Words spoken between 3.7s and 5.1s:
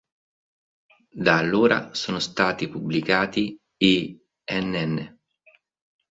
i nn.